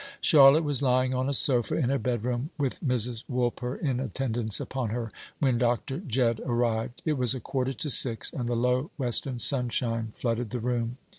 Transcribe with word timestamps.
Charlotte 0.19 0.63
was 0.63 0.81
lying 0.81 1.13
on 1.13 1.29
a 1.29 1.31
sofa 1.31 1.75
in 1.77 1.91
her 1.91 1.99
bedroom, 1.99 2.49
with 2.57 2.79
Mrs. 2.79 3.23
Woolper 3.29 3.75
in 3.79 3.99
attendance 3.99 4.59
upon 4.59 4.89
her, 4.89 5.11
when 5.37 5.59
Dr. 5.59 5.99
Jedd 5.99 6.41
arrived. 6.43 7.03
It 7.05 7.19
was 7.19 7.35
a 7.35 7.39
quarter 7.39 7.73
to 7.73 7.89
six, 7.91 8.33
and 8.33 8.49
the 8.49 8.55
low 8.55 8.89
western 8.97 9.37
sunshine 9.37 10.11
flooded 10.15 10.49
the 10.49 10.59
room. 10.59 10.97